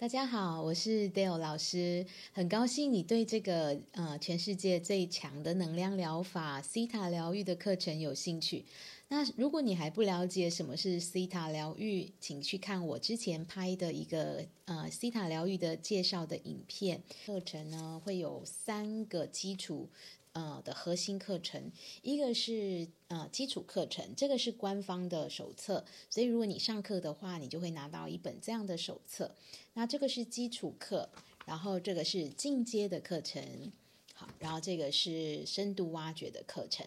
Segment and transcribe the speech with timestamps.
[0.00, 8.64] 大家好，我是 Dale 老师，很高兴你对这个呃全世界最强的能量疗法西塔疗愈的课程有兴趣。
[9.08, 17.02] 那如果你还不了解什么是西塔疗愈，请去看我之前拍的一个呃西塔疗愈的介绍的影片。
[17.26, 19.88] 课程呢会有三个基础。
[20.32, 21.70] 呃的核心课程，
[22.02, 29.34] 一个是呃基础课程，这个是官方的手册，所以如果你上课的话，你就会拿到一本这样的手册。
[29.74, 31.08] 那这个是基础课，
[31.46, 33.72] 然后这个是进阶的课程，
[34.14, 36.86] 好，然后这个是深度挖掘的课程。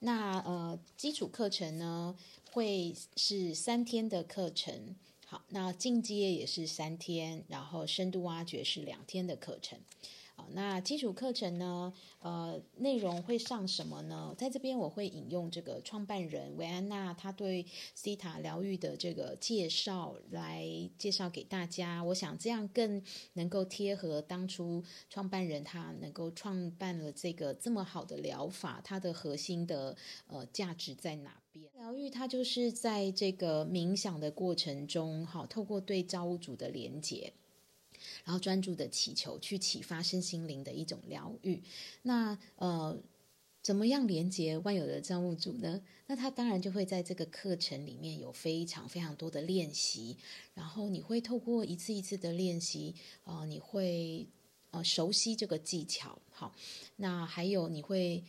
[0.00, 2.14] 那呃基础课程呢
[2.52, 4.94] 会是三天的课程，
[5.26, 9.78] 好，那进阶也是三天，然后深度挖掘是两天的课程。
[10.38, 11.90] 好，那基础课程呢？
[12.20, 14.34] 呃，内容会上什么呢？
[14.36, 17.64] 在这边我会引用这个创办人维安娜她对
[17.94, 20.68] 西塔疗愈的这个介绍来
[20.98, 22.04] 介绍给大家。
[22.04, 31.70] 我想这样更能够贴合当初创办人他能够创办了这个这么好的疗法，它的核心的呃价值在哪边？
[31.76, 37.32] 疗愈它就是在这个冥想的过程中，好，透过对造物主的连接。
[38.26, 41.62] 然后专注的祈求，去启发身心灵的一种疗愈。
[42.02, 43.00] 那呃，
[43.62, 45.80] 怎么样连接万有的造物主呢？
[46.08, 50.16] 那他当然就会在这个课程里面有非常非常多的练习。
[50.54, 54.26] 然后你会透过一次一次的练习，呃，你会
[54.72, 56.20] 呃熟悉这个技巧。
[56.30, 56.52] 好，
[56.96, 58.24] 那还有你会。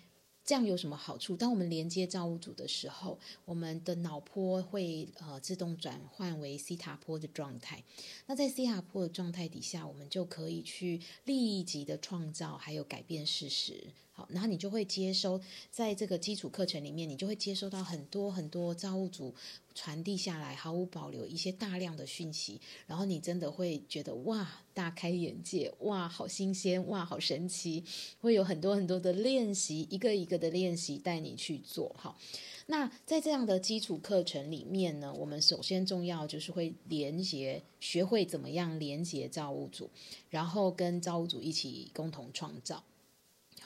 [0.47, 1.35] 这样有什么好处？
[1.35, 7.83] 当我们连接造物主的时候，我们的脑波会呃自动转换为西塔波的状态。
[8.27, 13.87] 那在西塔波的状态底下，我们就可以去立即的创造，还有改变事实。
[14.17, 19.35] 好，然后你就会接收，在这个基础课程里面，你就会接收到很多很多造物主。
[19.75, 27.83] 传递下来毫无保留一些大量的讯息，然后你真的会觉得哇，大开眼界，哇，好新鲜，哇，好神奇，
[28.19, 31.95] 会有很多很多的练习，一个一个的练习带你去做。
[31.95, 32.17] 好，
[32.65, 39.91] 那在这样的基础课程里面呢，我们首先重要就是会连接，学会怎么样连接造物主，
[40.31, 42.83] 然后跟造物主一起共同创造。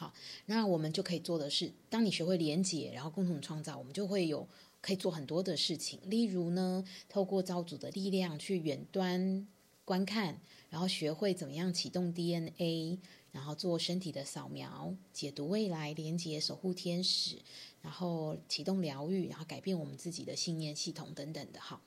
[0.02, 0.14] 好，
[0.48, 4.48] 那我们就可以做的是，当你学会连接，然后共同创造，我们就会有。
[4.84, 9.48] 可以做很多的事情，例如呢，透过造主的力量去远端
[9.86, 10.42] 观看，
[10.72, 12.98] 然后学会怎么样启动 DNA，
[13.32, 17.38] 然后做身体的扫描、解读未来、连接守护天使，
[17.84, 21.80] 然后启动疗愈，然后改变我们自己的信念系统等等的哈。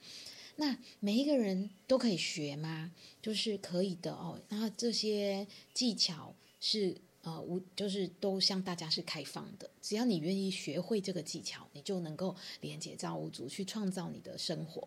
[0.55, 2.93] 那每一个人都可以学吗？
[3.21, 4.41] 就是可以的哦。
[4.51, 6.97] 那这些技巧是。
[7.25, 14.87] 呃，无就是都向大家是开放的，只要你愿意学会这个技巧，你就能够连接造物主去创造你的生活。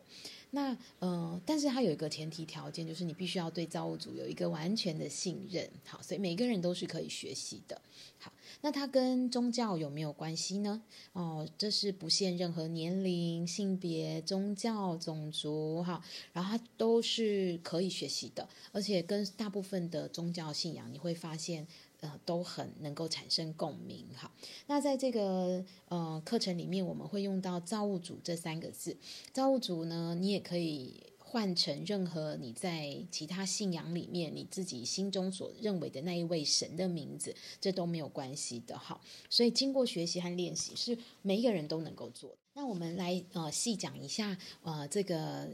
[0.52, 5.70] 那呃，但是它有一个前提条件，就是你必须要对造物主有一个完全的信任。
[5.84, 7.82] 好，所以每个人都是可以学习的。
[8.18, 8.32] 好，
[8.62, 10.82] 那它跟宗教有没有关系呢？
[11.14, 16.04] 哦，这是不限任何年龄、性别、宗教、种族，哈，
[16.34, 21.68] 然后它都是可以学习的，而且跟大部分的宗教信仰，你会发现。
[22.00, 24.32] 呃，都很能够产生共鸣哈。
[24.68, 28.96] 那在这个呃课程里面，我们会用到造物主这三个字。
[29.34, 31.02] 造物主呢，你也可以
[31.38, 39.00] 换成任何你在其他信仰里面你自己心中所认为的那一位神的名字，这都没有关系的哈。
[39.30, 42.36] 所以经过学习和练习，是每一个人都能够做。
[42.56, 45.48] 那我们来呃细讲一下呃这个。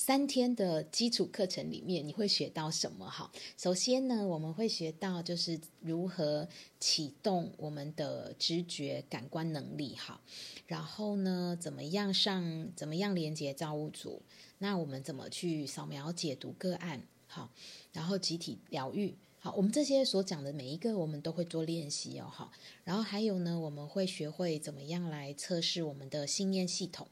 [0.00, 3.06] 三天的基础课程里面，你会学到什么？
[3.06, 6.48] 哈，首先呢，我们会学到就是如何
[6.80, 10.18] 启动我们的直觉感官能力，哈。
[10.66, 14.22] 然后呢，怎么样上，怎么样连接造物主？
[14.56, 17.02] 那我们怎么去扫描解读个案？
[17.26, 17.50] 好，
[17.92, 22.50] 然后集体疗愈，好，我们这些所讲的每一个，我们都会做练习哦，哈。
[22.84, 27.06] 然后还有呢，我们会学会怎么样来测试我们的信念系统。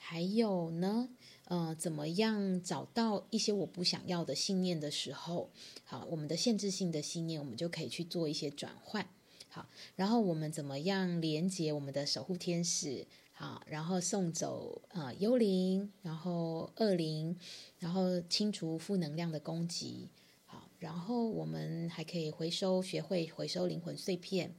[0.00, 1.08] 还有呢，
[1.48, 5.48] 呃，怎么样找到一些我不想要的信念的时候，
[5.82, 9.08] 好，我们的限制性的信念，我们就可以去做一些转换，
[9.48, 9.66] 好，
[9.96, 17.34] 然后我们怎么样连接我们的守护天使，好，然后送走呃幽灵，然后恶灵，
[17.78, 20.10] 然后清除负能量的攻击，
[20.44, 24.54] 好，然后我们还可以回收，学会回收灵魂碎片，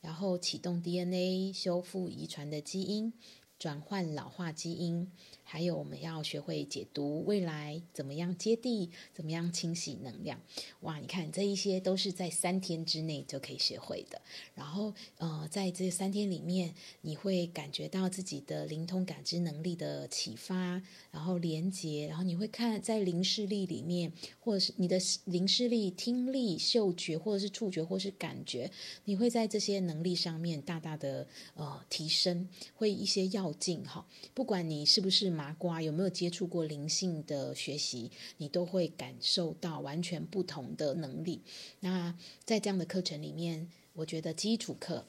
[0.00, 3.12] 然后启动 DNA，修复遗传的基因。
[3.58, 5.08] 转换老化基因，
[5.52, 10.40] 还有我们要学会解读未来，怎么样接地，怎么样清洗能量。
[10.80, 14.22] 哇，你看这一些都是在三天之内就可以学会的。
[14.54, 16.72] 然后，呃，在这三天里面，
[17.02, 24.10] 你会感觉到自己的灵通感知能力的启发，然后连接，然后你会看在灵视力里面，
[24.40, 28.70] 或者是你的灵视力、听力、嗅觉，或者是触觉，或是感觉，
[29.04, 34.06] 你会在这些能力上面大大的呃提升，会一些要进哈。
[34.32, 41.42] 不管你是不是麻瓜，有没有接触过灵性的学习，你都会感受到完全不同的能力。
[41.80, 45.04] 那在这样的课程里面，我觉得基础课，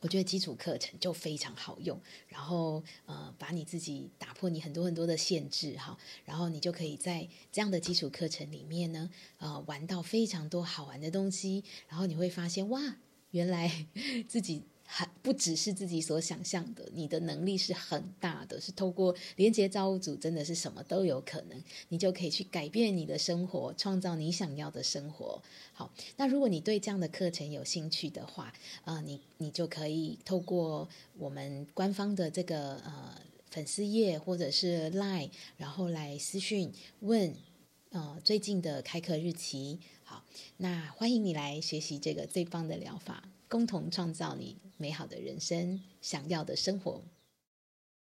[0.00, 1.98] 我觉得基础课程就非常好用。
[2.28, 5.96] 然后呃，把你自己打破你很多很多的限制哈，
[6.26, 9.08] 然后你就可以在这样的基础课程里面呢，
[9.38, 11.64] 呃，玩到非常多好玩的东西。
[11.88, 12.96] 然后你会发现哇，
[13.30, 13.86] 原来
[14.28, 14.64] 自己。
[14.96, 25.42] 还不只是自己所想象的，你的能力是很大的，是透过连接造物主，真的是什么都有可能，你就可以去改变你的生活，创造你想要的生活。
[25.72, 28.54] 好，那如果你对这样的课程有兴趣的话，
[28.84, 30.88] 呃，你你就可以透过
[31.18, 33.20] 我们官方的这个呃
[33.50, 37.34] 粉丝页或者是 Line，然后来私讯问
[37.90, 39.80] 呃最近的开课日期。
[40.04, 40.24] 好，
[40.58, 43.28] 那欢迎你来学习这个最棒的疗法。
[43.54, 47.04] 共同创造你美好的人生，想要的生活。